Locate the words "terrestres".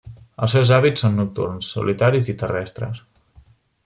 2.43-3.03